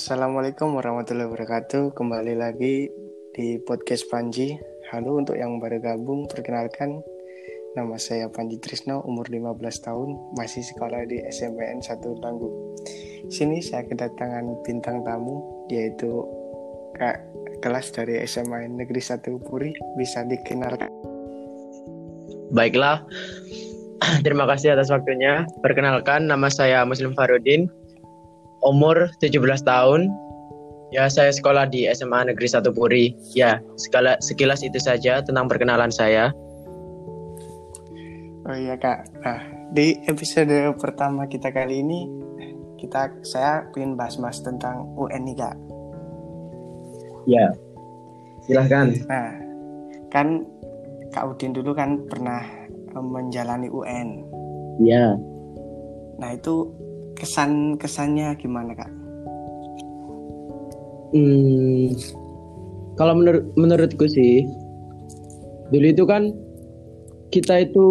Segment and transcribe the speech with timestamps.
[0.00, 1.92] Assalamualaikum warahmatullahi wabarakatuh.
[1.92, 2.88] Kembali lagi
[3.36, 4.56] di podcast Panji.
[4.88, 7.04] Halo untuk yang baru gabung, perkenalkan
[7.76, 12.52] nama saya Panji Trisno, umur 15 tahun, masih sekolah di SMPN 1 Tangguh.
[13.28, 16.24] Sini saya kedatangan bintang tamu yaitu
[16.96, 17.20] kak
[17.60, 19.76] kelas dari SMA Negeri 1 Puri.
[20.00, 20.88] Bisa dikenalkan?
[22.56, 23.04] Baiklah,
[24.24, 25.44] terima kasih atas waktunya.
[25.60, 27.68] Perkenalkan, nama saya Muslim Farudin,
[28.64, 30.10] umur 17 tahun.
[30.90, 33.14] Ya, saya sekolah di SMA Negeri 1 Puri.
[33.32, 36.34] Ya, segala, sekilas itu saja tentang perkenalan saya.
[38.50, 39.06] Oh iya kak.
[39.22, 42.10] Nah, di episode pertama kita kali ini
[42.82, 45.56] kita saya ingin bahas-bahas tentang UN nih kak.
[47.30, 47.46] Ya,
[48.42, 48.90] silahkan.
[49.06, 49.30] Nah,
[50.10, 50.42] kan
[51.10, 52.42] Kak Udin dulu kan pernah
[52.94, 54.22] menjalani UN.
[54.82, 55.18] Ya.
[56.22, 56.70] Nah itu
[57.20, 58.88] kesan kesannya gimana kak?
[61.12, 61.92] Hmm,
[62.96, 64.46] kalau menurut menurutku sih,
[65.68, 66.32] dulu itu kan
[67.30, 67.88] kita itu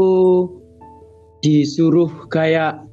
[1.46, 2.84] disuruh kayak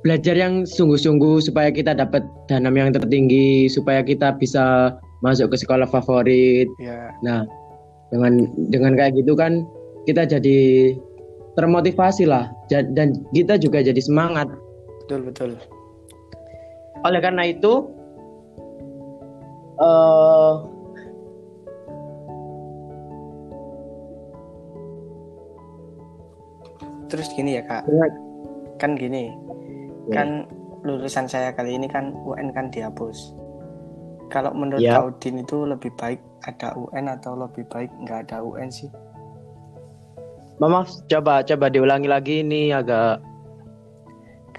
[0.00, 5.88] belajar yang sungguh-sungguh supaya kita dapat danam yang tertinggi, supaya kita bisa masuk ke sekolah
[5.88, 6.68] favorit.
[6.80, 7.12] Ya.
[7.20, 7.44] Nah,
[8.08, 9.64] dengan dengan kayak gitu kan
[10.08, 10.58] kita jadi
[11.60, 14.48] termotivasi lah dan kita juga jadi semangat.
[15.10, 15.50] Betul betul.
[17.02, 17.82] Oleh karena itu,
[19.82, 20.62] uh,
[27.10, 27.90] terus gini ya kak,
[28.78, 29.34] kan gini,
[30.14, 30.22] ya.
[30.22, 30.46] kan
[30.86, 33.34] lulusan saya kali ini kan UN kan dihapus.
[34.30, 35.02] Kalau menurut ya.
[35.02, 38.86] Kak Udin itu lebih baik ada UN atau lebih baik nggak ada UN sih?
[40.62, 43.26] Mama, coba coba diulangi lagi ini agak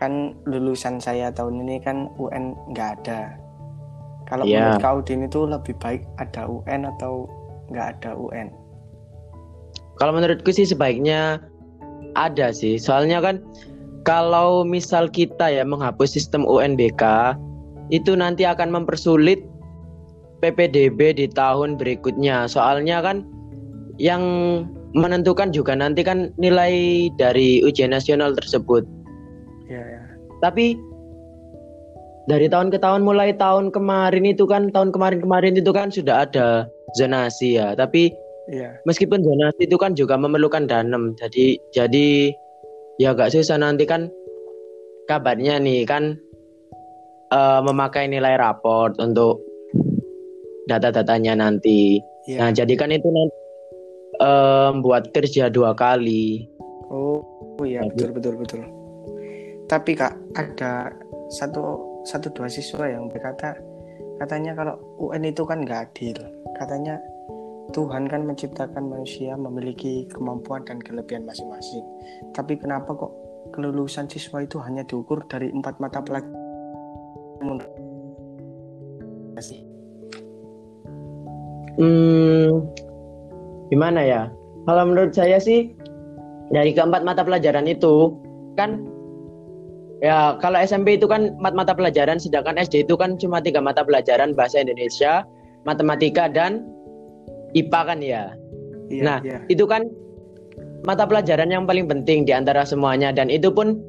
[0.01, 3.37] kan lulusan saya tahun ini kan UN nggak ada.
[4.25, 4.73] Kalau yeah.
[4.73, 7.29] menurut kau Udin itu lebih baik ada UN atau
[7.69, 8.49] nggak ada UN?
[10.01, 11.37] Kalau menurutku sih sebaiknya
[12.17, 12.81] ada sih.
[12.81, 13.45] Soalnya kan
[14.01, 17.37] kalau misal kita ya menghapus sistem UNBK
[17.93, 19.45] itu nanti akan mempersulit
[20.41, 22.49] PPDB di tahun berikutnya.
[22.49, 23.21] Soalnya kan
[24.01, 24.23] yang
[24.97, 28.81] menentukan juga nanti kan nilai dari ujian nasional tersebut.
[29.71, 30.03] Ya, ya.
[30.43, 30.75] Tapi
[32.27, 36.67] dari tahun ke tahun mulai tahun kemarin itu kan tahun kemarin-kemarin itu kan sudah ada
[36.99, 37.71] zonasi ya.
[37.71, 38.11] Tapi
[38.51, 38.75] ya.
[38.83, 41.15] meskipun zonasi itu kan juga memerlukan danem.
[41.15, 42.35] Jadi jadi
[42.99, 44.11] ya agak susah nanti kan
[45.07, 46.19] kabarnya nih kan
[47.31, 49.39] uh, memakai nilai raport untuk
[50.67, 52.03] data-datanya nanti.
[52.29, 52.45] Ya.
[52.45, 53.37] Nah, jadi kan itu nanti
[54.21, 56.45] um, buat kerja dua kali.
[56.91, 57.23] Oh,
[57.57, 58.80] oh iya betul betul betul.
[59.71, 60.91] Tapi kak ada
[61.31, 63.55] satu satu dua siswa yang berkata
[64.19, 66.19] katanya kalau UN itu kan nggak adil.
[66.59, 66.99] Katanya
[67.71, 71.87] Tuhan kan menciptakan manusia memiliki kemampuan dan kelebihan masing-masing.
[72.35, 73.15] Tapi kenapa kok
[73.55, 76.35] kelulusan siswa itu hanya diukur dari empat mata pelajaran?
[81.79, 82.67] Hmm,
[83.71, 84.21] gimana ya?
[84.67, 85.71] Kalau menurut saya sih
[86.51, 88.19] dari keempat mata pelajaran itu
[88.59, 88.90] kan
[90.01, 93.85] ya kalau SMP itu kan empat mata pelajaran sedangkan SD itu kan cuma tiga mata
[93.85, 95.23] pelajaran bahasa Indonesia,
[95.63, 96.65] matematika dan
[97.53, 98.23] IPA kan ya.
[98.91, 99.39] Iya, nah iya.
[99.47, 99.87] itu kan
[100.83, 103.79] mata pelajaran yang paling penting di antara semuanya dan itu pun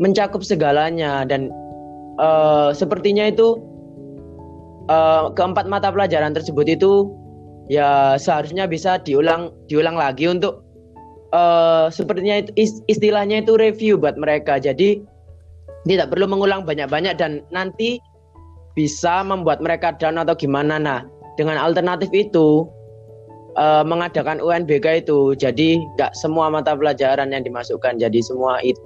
[0.00, 1.52] mencakup segalanya dan
[2.16, 3.60] uh, sepertinya itu
[4.88, 7.12] uh, keempat mata pelajaran tersebut itu
[7.70, 10.64] ya seharusnya bisa diulang diulang lagi untuk
[11.36, 12.50] uh, sepertinya itu
[12.88, 14.58] istilahnya itu review buat mereka.
[14.58, 15.04] Jadi
[15.88, 18.00] tidak perlu mengulang banyak-banyak dan nanti
[18.76, 20.76] bisa membuat mereka down atau gimana.
[20.76, 21.00] Nah,
[21.40, 22.68] dengan alternatif itu
[23.56, 28.80] uh, mengadakan UNBK itu jadi nggak semua mata pelajaran yang dimasukkan jadi semua itu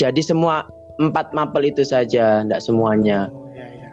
[0.00, 0.66] jadi semua
[1.00, 3.30] empat mapel itu saja nggak semuanya.
[3.32, 3.90] Oh, ya, ya.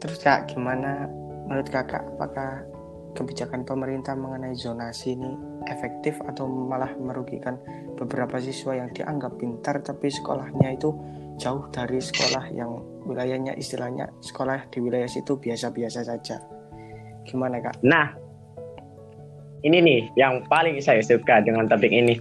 [0.00, 1.10] Terus kak gimana
[1.46, 2.64] menurut kakak apakah
[3.16, 5.32] kebijakan pemerintah mengenai zonasi ini
[5.72, 7.56] efektif atau malah merugikan
[7.96, 10.92] beberapa siswa yang dianggap pintar tapi sekolahnya itu
[11.40, 16.36] jauh dari sekolah yang wilayahnya istilahnya sekolah di wilayah situ biasa-biasa saja.
[17.24, 17.80] Gimana kak?
[17.80, 18.12] Nah,
[19.64, 22.20] ini nih yang paling saya suka dengan topik ini.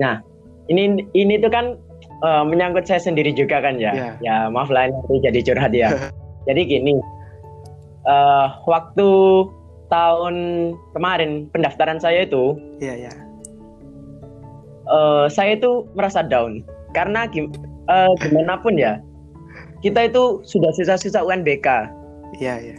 [0.00, 0.24] Nah,
[0.72, 1.76] ini ini tuh kan
[2.24, 3.92] uh, menyangkut saya sendiri juga kan ya.
[3.92, 4.14] Yeah.
[4.22, 5.92] Ya maaf lah nanti jadi curhat ya.
[6.48, 6.98] jadi gini,
[8.06, 9.08] uh, waktu
[9.92, 10.34] tahun
[10.96, 13.16] kemarin pendaftaran saya itu, iya yeah, ya, yeah.
[14.88, 16.64] uh, saya itu merasa down
[16.96, 17.28] karena
[17.92, 19.04] uh, gimana pun ya,
[19.84, 21.68] kita itu sudah sisa-sisa UNBK.
[22.40, 22.78] Iya, iya.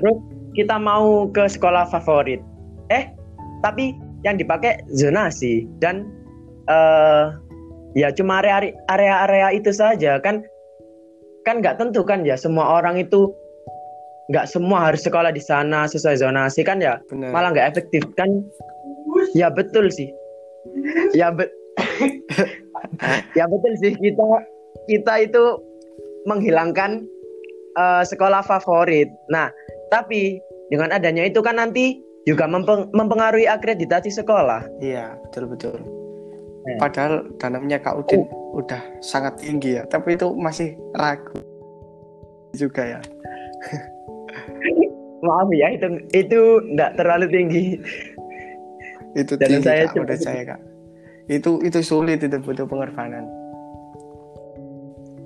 [0.00, 0.16] Terus
[0.56, 2.40] kita mau ke sekolah favorit.
[2.88, 3.12] Eh,
[3.60, 3.92] tapi
[4.24, 6.08] yang dipakai zonasi dan
[6.70, 7.36] uh,
[7.98, 10.42] ya cuma area-area itu saja kan
[11.46, 13.30] kan nggak tentu kan ya semua orang itu
[14.26, 16.98] nggak semua harus sekolah di sana sesuai zonasi kan ya?
[17.06, 17.30] Bener.
[17.30, 18.42] malah nggak efektif kan?
[19.32, 20.10] Ya betul sih.
[21.14, 21.50] Ya bet
[23.38, 23.94] ya betul sih.
[23.94, 24.26] Kita
[24.90, 25.44] kita itu
[26.26, 27.06] menghilangkan
[27.78, 29.08] uh, sekolah favorit.
[29.30, 29.50] Nah
[29.94, 34.66] tapi dengan adanya itu kan nanti juga mempeng mempengaruhi akreditasi sekolah.
[34.82, 35.78] Iya betul betul.
[36.66, 36.82] Ya.
[36.82, 38.58] padahal danamnya Kak Udin oh.
[38.58, 41.38] udah sangat tinggi ya tapi itu masih ragu
[42.58, 43.00] juga ya
[45.24, 46.40] maaf ya itu itu
[46.72, 47.64] enggak terlalu tinggi.
[49.16, 50.60] Itu Dan tinggi saya kak, udah saya kak.
[51.26, 53.24] Itu itu sulit itu butuh pengorbanan.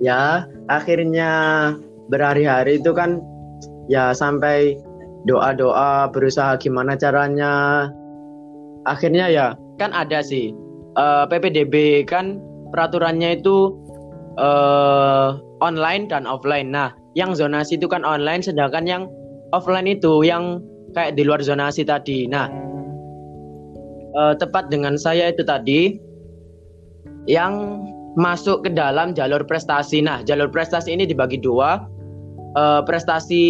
[0.01, 1.29] Ya akhirnya
[2.09, 3.21] berhari-hari itu kan
[3.85, 4.79] ya sampai
[5.27, 7.87] doa-doa berusaha gimana caranya.
[8.89, 9.47] Akhirnya ya
[9.77, 10.55] kan ada sih
[10.97, 12.41] uh, eh, PPDB kan
[12.73, 13.77] peraturannya itu
[14.41, 16.73] uh, online dan offline.
[16.73, 19.03] Nah yang zonasi itu kan online sedangkan yang
[19.51, 20.59] offline itu yang
[20.95, 22.27] kayak di luar zonasi tadi.
[22.27, 22.51] Nah,
[24.15, 25.99] uh, tepat dengan saya itu tadi
[27.29, 27.85] yang
[28.19, 30.03] masuk ke dalam jalur prestasi.
[30.03, 31.79] Nah, jalur prestasi ini dibagi dua,
[32.59, 33.43] uh, prestasi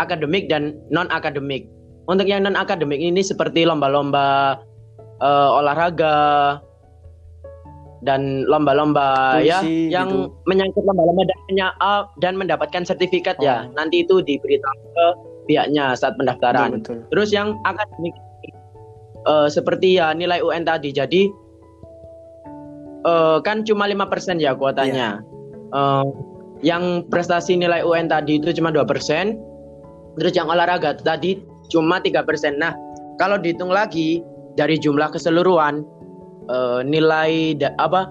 [0.00, 1.68] akademik dan non akademik.
[2.08, 4.58] Untuk yang non akademik ini seperti lomba-lomba
[5.20, 6.58] uh, olahraga,
[8.02, 10.34] dan lomba-lomba ya yang gitu.
[10.50, 11.38] menyangkut lomba-lomba dan
[11.78, 13.42] uh, dan mendapatkan sertifikat ya.
[13.42, 13.46] oh.
[13.46, 15.06] ya nanti itu diberitahu ke
[15.46, 16.78] pihaknya saat pendaftaran.
[16.78, 17.10] Betul, betul.
[17.14, 18.14] Terus yang akademik
[19.26, 20.90] uh, seperti ya nilai UN tadi.
[20.94, 21.30] Jadi
[23.06, 25.22] uh, kan cuma lima persen ya kuotanya.
[25.22, 25.72] Yeah.
[25.72, 26.06] Uh,
[26.62, 29.38] yang prestasi nilai UN tadi itu cuma dua persen.
[30.18, 32.60] Terus yang olahraga tadi cuma tiga persen.
[32.60, 32.76] Nah,
[33.16, 34.20] kalau dihitung lagi
[34.54, 35.82] dari jumlah keseluruhan
[36.48, 38.10] uh, nilai da, apa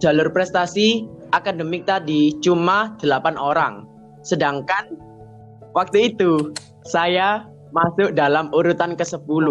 [0.00, 1.04] jalur prestasi
[1.36, 3.86] akademik tadi cuma 8 orang.
[4.24, 4.96] Sedangkan
[5.72, 6.52] waktu itu
[6.86, 9.46] saya masuk dalam urutan ke-10.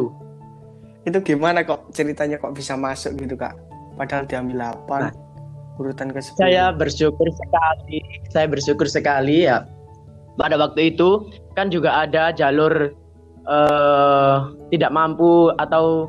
[1.08, 3.56] Itu gimana kok ceritanya kok bisa masuk gitu, Kak?
[3.96, 5.10] Padahal diambil 8.
[5.10, 5.14] Nah,
[5.80, 6.36] urutan ke-10.
[6.36, 8.04] Saya bersyukur sekali.
[8.30, 9.64] Saya bersyukur sekali ya.
[10.36, 12.96] Pada waktu itu kan juga ada jalur
[13.48, 16.08] uh, tidak mampu atau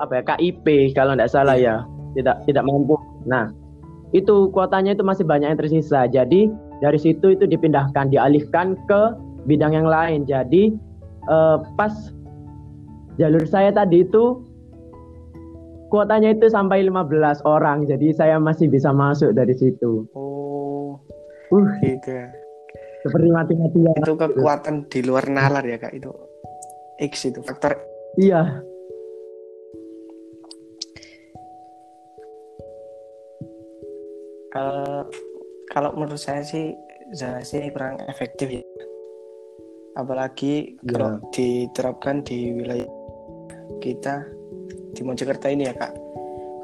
[0.00, 1.84] apa ya KIP kalau tidak salah ya
[2.16, 2.96] tidak tidak mampu.
[3.28, 3.52] Nah
[4.14, 6.06] itu kuotanya itu masih banyak yang tersisa.
[6.08, 6.48] Jadi
[6.80, 9.02] dari situ itu dipindahkan dialihkan ke
[9.48, 10.24] bidang yang lain.
[10.24, 10.72] Jadi
[11.28, 11.92] eh, pas
[13.20, 14.40] jalur saya tadi itu
[15.88, 17.84] kuotanya itu sampai 15 orang.
[17.84, 20.06] Jadi saya masih bisa masuk dari situ.
[20.16, 20.98] Oh.
[21.46, 22.26] Uh gitu ya.
[23.06, 24.02] Seperti mati-matian.
[24.02, 26.10] Itu kekuatan di luar nalar ya Kak itu.
[26.96, 27.76] X itu faktor
[28.16, 28.64] Iya,
[34.56, 35.04] kalau
[35.68, 36.72] kalau menurut saya sih
[37.12, 38.64] zonasi ini kurang efektif ya.
[39.96, 40.92] Apalagi yeah.
[40.92, 42.88] kalau diterapkan di wilayah
[43.84, 44.24] kita
[44.96, 45.92] di Mojokerto ini ya kak.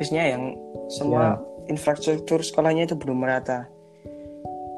[0.00, 0.56] Khususnya yang
[0.88, 1.72] semua yeah.
[1.72, 3.68] infrastruktur sekolahnya itu belum merata.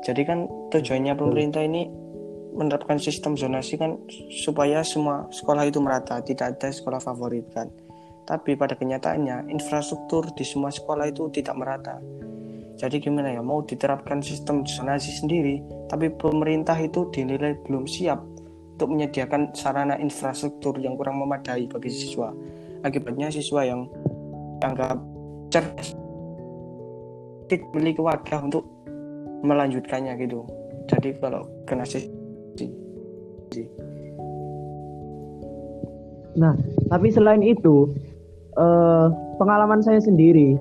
[0.05, 1.89] Jadi kan tujuannya pemerintah ini
[2.55, 3.99] menerapkan sistem zonasi kan
[4.31, 7.71] supaya semua sekolah itu merata tidak ada sekolah favorit kan.
[8.25, 12.01] Tapi pada kenyataannya infrastruktur di semua sekolah itu tidak merata
[12.85, 18.21] jadi gimana ya mau diterapkan sistem zonasi sendiri, tapi pemerintah itu dinilai belum siap
[18.77, 22.29] untuk menyediakan sarana infrastruktur yang kurang memadai bagi siswa.
[22.85, 23.89] Akibatnya siswa yang
[24.61, 25.01] dianggap
[25.49, 25.97] cerdas
[27.49, 28.69] memiliki wadah untuk
[29.41, 30.45] melanjutkannya gitu.
[30.93, 32.13] Jadi kalau kena sisi
[36.35, 36.51] Nah,
[36.91, 37.95] tapi selain itu,
[38.59, 39.07] eh,
[39.39, 40.59] pengalaman saya sendiri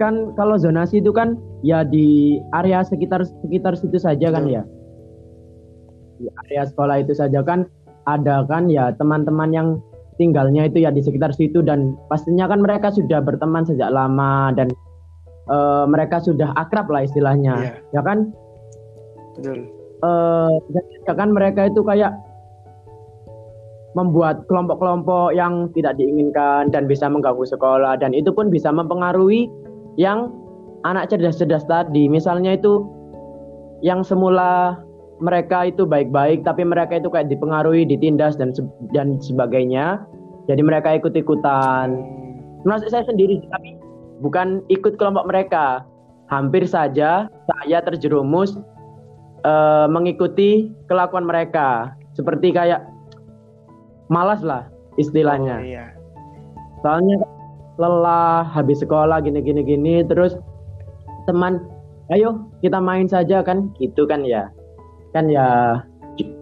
[0.00, 4.64] kan kalau zonasi itu kan ya di area sekitar sekitar situ saja kan ya.
[6.16, 7.68] Di area sekolah itu saja kan
[8.08, 9.68] ada kan ya teman-teman yang
[10.16, 14.72] tinggalnya itu ya di sekitar situ dan pastinya kan mereka sudah berteman sejak lama dan
[15.52, 17.76] uh, mereka sudah akrab lah istilahnya yeah.
[17.92, 18.32] ya kan?
[19.36, 19.68] Betul.
[20.00, 20.48] Uh,
[21.04, 22.16] ya kan mereka itu kayak
[23.98, 29.50] membuat kelompok-kelompok yang tidak diinginkan dan bisa mengganggu sekolah dan itu pun bisa mempengaruhi
[29.96, 30.30] yang
[30.84, 32.06] anak cerdas-cerdas tadi.
[32.06, 32.86] Misalnya itu
[33.80, 34.80] yang semula
[35.20, 38.52] mereka itu baik-baik tapi mereka itu kayak dipengaruhi ditindas dan
[38.92, 40.00] dan sebagainya.
[40.48, 41.94] Jadi mereka ikut-ikutan.
[42.64, 43.76] Maksud saya sendiri tapi
[44.24, 45.84] bukan ikut kelompok mereka.
[46.30, 48.54] Hampir saja saya terjerumus
[49.44, 51.92] uh, mengikuti kelakuan mereka.
[52.14, 52.86] Seperti kayak
[54.10, 54.66] malas lah
[54.98, 55.56] istilahnya.
[55.58, 55.86] Oh, iya.
[56.82, 57.16] Soalnya
[57.76, 60.34] lelah habis sekolah gini gini gini terus
[61.28, 61.62] teman
[62.10, 63.70] ayo kita main saja kan?
[63.78, 64.50] Gitu kan ya.
[65.14, 65.80] Kan ya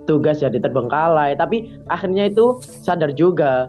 [0.08, 1.36] tugas jadi terbengkalai.
[1.36, 3.68] Tapi akhirnya itu sadar juga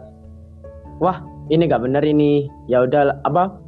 [0.98, 1.20] wah
[1.52, 2.48] ini nggak bener ini.
[2.66, 3.60] Ya udah apa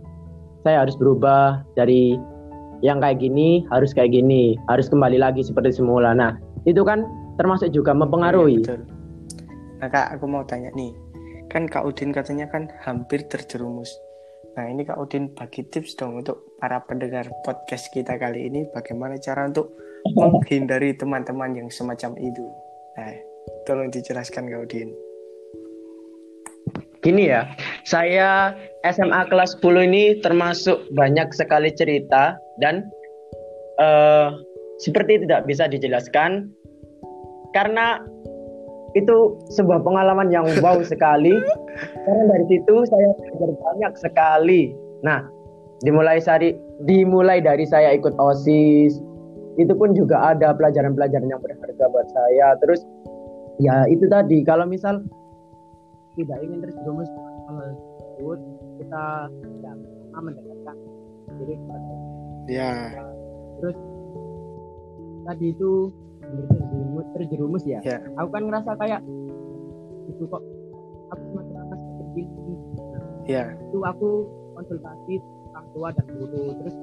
[0.64, 2.16] saya harus berubah dari
[2.82, 6.16] yang kayak gini harus kayak gini harus kembali lagi seperti semula.
[6.16, 7.06] Nah itu kan
[7.36, 8.62] termasuk juga mempengaruhi.
[8.62, 8.82] Iya, betul.
[9.82, 10.94] nah kak aku mau tanya nih
[11.52, 13.92] kan Kak Udin katanya kan hampir terjerumus.
[14.56, 19.20] Nah ini Kak Udin bagi tips dong untuk para pendengar podcast kita kali ini bagaimana
[19.20, 19.76] cara untuk
[20.16, 22.44] menghindari teman-teman yang semacam itu.
[22.96, 23.12] Nah
[23.68, 24.90] tolong dijelaskan Kak Udin.
[27.02, 27.50] Gini ya,
[27.82, 28.54] saya
[28.86, 32.86] SMA kelas 10 ini termasuk banyak sekali cerita dan
[33.82, 34.38] uh,
[34.78, 36.54] seperti tidak bisa dijelaskan
[37.50, 37.98] karena
[38.92, 39.16] itu
[39.52, 41.32] sebuah pengalaman yang wow sekali.
[42.04, 44.62] Karena dari situ saya belajar banyak sekali.
[45.04, 45.24] Nah
[45.82, 49.00] dimulai dari dimulai dari saya ikut osis.
[49.60, 52.56] Itu pun juga ada pelajaran-pelajaran yang berharga buat saya.
[52.64, 52.80] Terus
[53.60, 55.04] ya itu tadi kalau misal
[56.16, 58.38] tidak ingin terjerumus tersebut
[58.80, 59.74] kita tidak
[60.20, 60.76] mendekatkan
[61.40, 61.54] diri.
[61.56, 61.92] Kepada
[62.48, 62.74] ya.
[63.60, 63.76] Terus
[65.22, 65.72] tadi itu
[66.32, 67.80] terjerumus terjerumus ya.
[67.84, 67.98] ya.
[68.20, 69.00] Aku kan ngerasa kayak
[70.08, 70.42] itu kok
[71.12, 73.44] aku semakin bingung nah, ya.
[73.70, 74.08] Itu aku
[74.56, 75.14] konsultasi
[75.52, 76.76] orang tua dan guru terus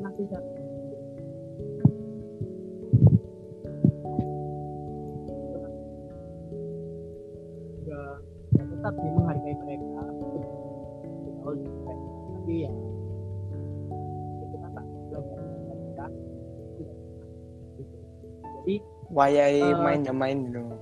[0.00, 0.44] nanti saya
[7.86, 10.02] ya tetap sih menghargai mereka.
[11.46, 12.72] Tapi ya
[18.66, 18.82] jadi
[19.14, 20.74] wayai uh, main ya main dulu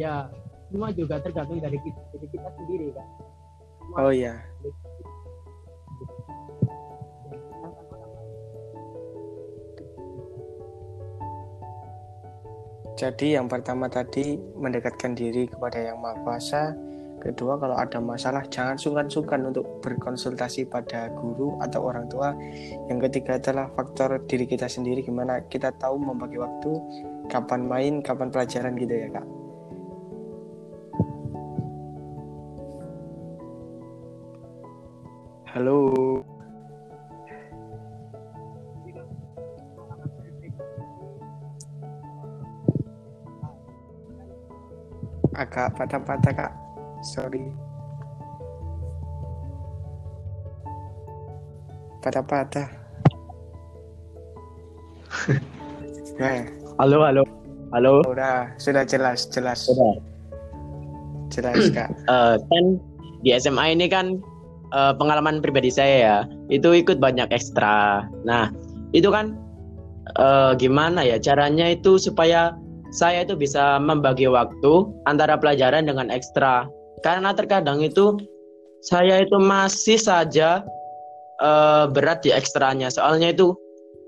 [0.00, 0.32] ya
[0.72, 3.06] semua juga tergantung dari kita, dari kita sendiri kan.
[3.78, 4.34] Semua oh iya.
[12.98, 16.62] Jadi yang pertama tadi mendekatkan diri kepada Yang Maha Kuasa,
[17.24, 22.36] Kedua, kalau ada masalah jangan sungkan-sungkan untuk berkonsultasi pada guru atau orang tua.
[22.92, 26.72] Yang ketiga adalah faktor diri kita sendiri gimana kita tahu membagi waktu,
[27.32, 29.26] kapan main, kapan pelajaran gitu ya, Kak.
[35.56, 35.80] Halo.
[45.34, 46.63] Agak patah-patah, Kak
[47.04, 47.52] sorry.
[52.00, 52.84] Patah-patah
[56.20, 56.44] nah.
[56.82, 57.22] Halo halo.
[57.70, 58.02] Halo.
[58.06, 59.62] Udah sudah jelas jelas.
[59.66, 59.94] Sudah.
[61.30, 61.90] Jelas kak.
[62.10, 62.64] Uh, kan
[63.22, 64.20] di SMA ini kan
[64.74, 66.18] uh, pengalaman pribadi saya ya
[66.50, 68.06] itu ikut banyak ekstra.
[68.26, 68.50] Nah
[68.92, 69.38] itu kan
[70.18, 72.54] uh, gimana ya caranya itu supaya
[72.94, 76.66] saya itu bisa membagi waktu antara pelajaran dengan ekstra
[77.04, 78.16] karena terkadang itu
[78.80, 80.64] saya itu masih saja
[81.44, 82.88] uh, berat di ekstranya.
[82.88, 83.52] Soalnya itu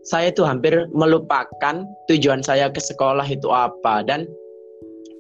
[0.09, 4.01] saya itu hampir melupakan tujuan saya ke sekolah itu apa.
[4.01, 4.25] Dan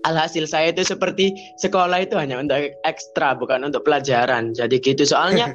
[0.08, 4.56] alhasil saya itu seperti sekolah itu hanya untuk ekstra bukan untuk pelajaran.
[4.56, 5.04] Jadi gitu.
[5.04, 5.52] Soalnya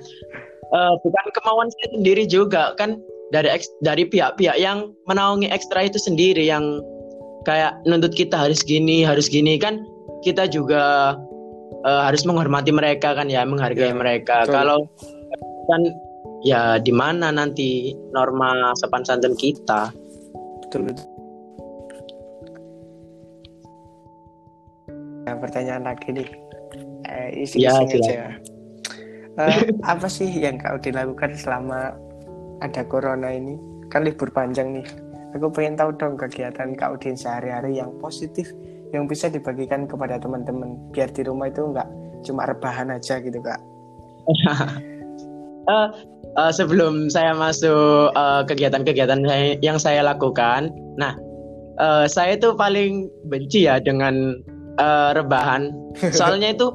[0.77, 3.01] uh, bukan kemauan saya sendiri juga kan.
[3.31, 3.47] Dari
[3.79, 6.83] dari pihak-pihak yang menaungi ekstra itu sendiri yang
[7.47, 9.55] kayak nuntut kita harus gini harus gini.
[9.55, 9.87] Kan
[10.27, 11.15] kita juga
[11.85, 14.45] uh, harus menghormati mereka kan ya menghargai ya, mereka.
[14.45, 14.53] betul.
[14.53, 14.79] kalau
[15.69, 15.81] kan
[16.41, 19.93] ya di mana nanti norma sopan santun kita?
[20.67, 21.07] Betul, betul.
[25.21, 26.29] Nah, pertanyaan lagi nih.
[27.11, 28.39] Eh, isi ya, aja
[29.37, 29.61] uh,
[29.91, 31.95] apa sih yang kau dilakukan selama
[32.63, 33.57] ada corona ini?
[33.91, 34.87] Kan libur panjang nih.
[35.35, 38.51] Aku pengen tahu dong kegiatan kau di sehari-hari yang positif
[38.91, 41.87] yang bisa dibagikan kepada teman-teman biar di rumah itu nggak
[42.27, 43.59] cuma rebahan aja gitu kak.
[45.67, 45.89] uh,
[46.39, 49.25] uh, sebelum saya masuk uh, kegiatan-kegiatan
[49.63, 50.69] yang saya lakukan,
[50.99, 51.15] nah
[51.79, 54.37] uh, saya itu paling benci ya dengan
[54.77, 55.71] uh, rebahan.
[56.17, 56.69] Soalnya itu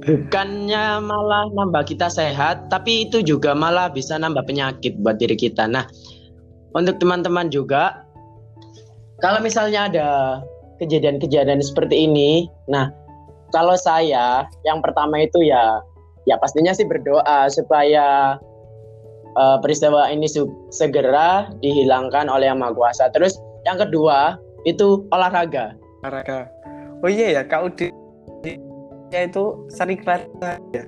[0.00, 5.68] bukannya malah nambah kita sehat, tapi itu juga malah bisa nambah penyakit buat diri kita.
[5.68, 5.84] Nah,
[6.72, 8.06] untuk teman-teman juga,
[9.20, 10.08] kalau misalnya ada
[10.80, 12.48] kejadian-kejadian seperti ini.
[12.66, 12.90] Nah,
[13.54, 15.80] kalau saya yang pertama itu ya
[16.28, 18.36] ya pastinya sih berdoa supaya
[19.36, 20.26] uh, peristiwa ini
[20.72, 23.12] segera dihilangkan oleh yang maha kuasa.
[23.12, 23.36] Terus
[23.68, 25.76] yang kedua itu olahraga.
[26.02, 26.48] Olahraga.
[27.00, 28.00] Oh iya ya, Kak Udin
[29.10, 30.84] ya itu sering latihan ya.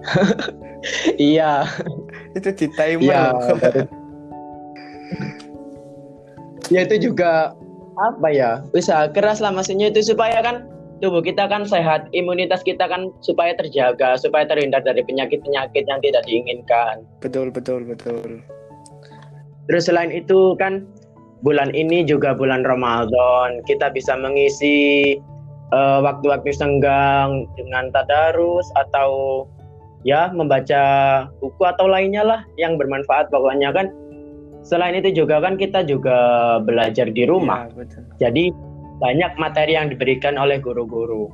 [1.30, 1.52] iya.
[2.34, 3.02] itu di timer.
[3.04, 3.22] Iya.
[6.70, 7.54] ya itu juga
[8.00, 8.64] apa ya?
[8.72, 10.64] Usaha keras lah maksudnya itu supaya kan
[11.04, 16.22] tubuh kita kan sehat imunitas kita kan supaya terjaga supaya terhindar dari penyakit-penyakit yang tidak
[16.24, 17.04] diinginkan.
[17.20, 18.44] Betul betul betul.
[19.68, 20.88] Terus selain itu kan
[21.40, 23.64] bulan ini juga bulan Ramadan.
[23.64, 25.16] Kita bisa mengisi
[25.72, 29.44] uh, waktu-waktu senggang dengan tadarus atau
[30.04, 30.82] ya membaca
[31.40, 33.92] buku atau lainnya lah yang bermanfaat pokoknya kan
[34.64, 36.16] selain itu juga kan kita juga
[36.62, 38.02] belajar di rumah ya, betul.
[38.20, 38.44] jadi
[39.00, 41.32] banyak materi yang diberikan oleh guru-guru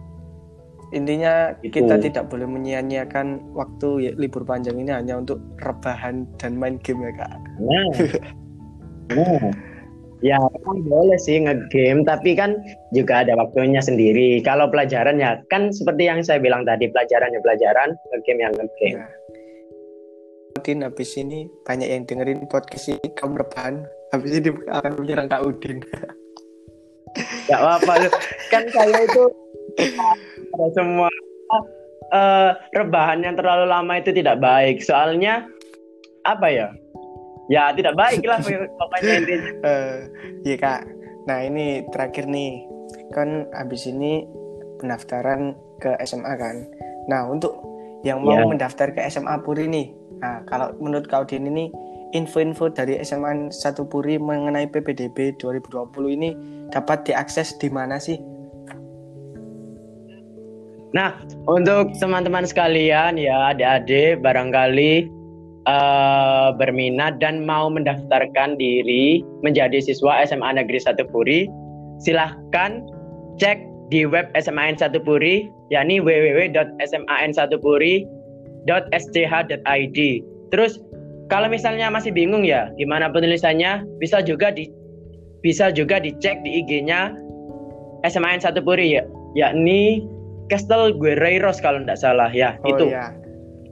[0.95, 1.83] intinya gitu.
[1.83, 7.03] kita tidak boleh menyia-nyiakan waktu ya, libur panjang ini hanya untuk rebahan dan main game
[7.03, 7.89] ya kak nah.
[9.11, 9.51] nah.
[10.25, 12.57] Ya, kan boleh sih ngegame, tapi kan
[12.97, 14.41] juga ada waktunya sendiri.
[14.41, 18.97] Kalau pelajaran ya kan seperti yang saya bilang tadi, pelajaran ya pelajaran, ngegame yang ngegame.
[18.97, 19.07] Ya.
[20.67, 25.47] Udin habis ini banyak yang dengerin podcast ini kamu rebahan, habis ini akan menyerang Kak
[25.47, 25.79] Udin.
[27.47, 28.11] Gak apa-apa
[28.51, 29.31] kan saya itu
[30.59, 31.07] ada semua
[32.11, 34.83] uh, rebahan yang terlalu lama itu tidak baik.
[34.83, 35.47] Soalnya
[36.27, 36.75] apa ya?
[37.47, 39.97] ya tidak baik lah pokoknya intinya uh,
[40.51, 40.83] iya kak
[41.31, 42.67] nah ini terakhir nih
[43.15, 44.27] kan abis ini
[44.83, 46.67] pendaftaran ke SMA kan
[47.07, 47.55] nah untuk
[48.03, 48.51] yang mau yeah.
[48.51, 51.69] mendaftar ke SMA Puri nih nah kalau menurut kau ini
[52.15, 56.31] info-info dari SMA 1 Puri mengenai PPDB 2020 ini
[56.71, 58.17] dapat diakses di mana sih?
[60.95, 61.19] Nah,
[61.51, 65.11] untuk teman-teman sekalian ya, adik-adik barangkali
[65.69, 71.51] uh, berminat dan mau mendaftarkan diri menjadi siswa SMA Negeri 1 Puri,
[72.01, 72.87] silahkan
[73.37, 73.61] cek
[73.93, 76.01] di web SMAN 1 Puri, yakni
[78.67, 79.99] www.sman1puri.sch.id.
[80.55, 80.79] Terus
[81.27, 84.71] kalau misalnya masih bingung ya gimana penulisannya, bisa juga di
[85.43, 87.15] bisa juga dicek di IG-nya
[88.07, 89.03] SMAN 1 Puri ya,
[89.35, 90.03] yakni
[90.47, 92.95] Castle Guerreiros kalau tidak salah ya, oh, itu.
[92.95, 93.11] Ya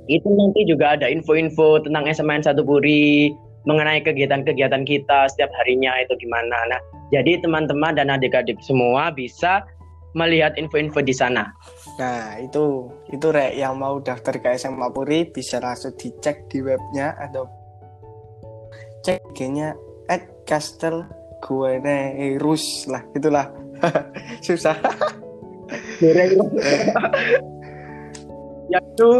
[0.08, 3.32] itu nanti juga ada info-info tentang SMN Satu Puri
[3.64, 6.68] mengenai kegiatan-kegiatan kita setiap harinya itu gimana.
[6.68, 9.64] Nah, jadi teman-teman dan adik-adik semua bisa
[10.14, 11.50] melihat info-info di sana.
[11.98, 17.18] Nah, itu itu rek yang mau daftar ke SMA Puri bisa langsung dicek di webnya
[17.18, 17.46] atau
[19.04, 19.76] cek IG-nya
[20.08, 21.04] at Castle
[21.44, 23.52] Guenerus lah itulah
[24.46, 24.80] susah
[28.72, 29.10] ya itu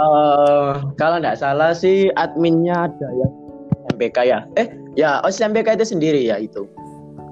[0.00, 3.28] Uh, kalau nggak salah sih adminnya ada ya
[3.90, 4.38] MPK ya.
[4.54, 6.64] Eh, ya OSIS MPK itu sendiri ya itu.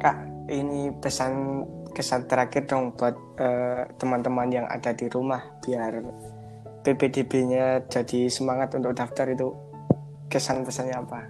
[0.02, 0.16] Kak,
[0.50, 1.62] ini pesan
[1.98, 5.98] kesan terakhir dong buat uh, teman-teman yang ada di rumah biar
[6.86, 9.50] PPDB-nya jadi semangat untuk daftar itu
[10.30, 11.26] kesan pesannya apa?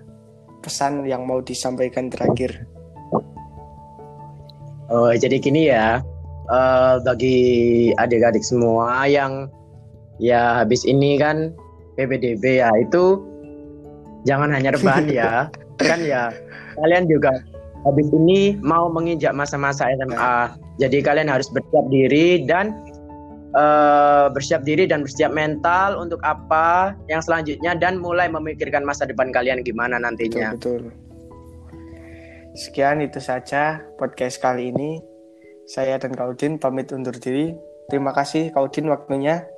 [0.60, 2.68] Pesan yang mau disampaikan terakhir.
[4.92, 6.04] Oh, jadi gini ya.
[6.52, 9.48] Uh, bagi adik-adik semua yang
[10.20, 11.52] ya habis ini kan
[11.96, 13.20] PPDB ya itu
[14.24, 15.52] jangan hanya rebahan ya
[15.92, 16.32] kan ya
[16.80, 17.36] kalian juga
[17.88, 20.36] habis ini mau menginjak masa-masa SMA
[20.76, 22.76] jadi kalian harus bersiap diri dan
[23.56, 29.32] uh, bersiap diri dan bersiap mental untuk apa yang selanjutnya dan mulai memikirkan masa depan
[29.32, 30.92] kalian gimana nantinya betul, betul.
[32.60, 35.00] sekian itu saja podcast kali ini
[35.68, 37.56] saya dan Kaudin pamit undur diri
[37.88, 39.48] terima kasih Kaudin waktunya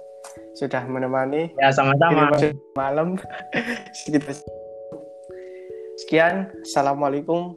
[0.54, 1.52] sudah menemani.
[1.56, 2.30] Ya, sama-sama.
[2.76, 3.16] Malam.
[6.00, 6.48] Sekian.
[6.64, 7.56] Assalamualaikum.